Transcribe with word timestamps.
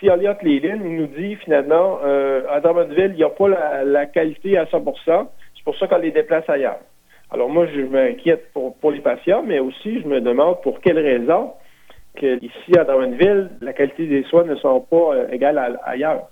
Si 0.00 0.08
Elliott 0.08 0.42
Léline, 0.42 0.82
nous 0.82 1.06
dit 1.08 1.36
finalement, 1.36 1.98
euh, 2.02 2.42
à 2.48 2.60
Drummondville, 2.60 3.10
il 3.12 3.16
n'y 3.16 3.22
a 3.22 3.28
pas 3.28 3.48
la, 3.84 4.06
qualité 4.06 4.56
à 4.56 4.64
100 4.66 4.82
C'est 5.04 5.64
pour 5.64 5.76
ça 5.76 5.88
qu'on 5.88 5.98
les 5.98 6.10
déplace 6.10 6.48
ailleurs. 6.48 6.78
Alors 7.30 7.50
moi, 7.50 7.66
je 7.66 7.82
m'inquiète 7.82 8.50
pour, 8.54 8.90
les 8.90 9.00
patients, 9.00 9.42
mais 9.46 9.58
aussi 9.58 10.00
je 10.00 10.08
me 10.08 10.22
demande 10.22 10.62
pour 10.62 10.80
quelles 10.80 10.98
raisons 10.98 11.52
que 12.16 12.42
ici 12.42 12.78
à 12.78 12.84
Drummondville, 12.84 13.50
la 13.60 13.74
qualité 13.74 14.06
des 14.06 14.22
soins 14.24 14.44
ne 14.44 14.56
sont 14.56 14.80
pas 14.80 15.14
euh, 15.14 15.28
égales 15.30 15.58
à, 15.58 15.78
ailleurs. 15.84 16.30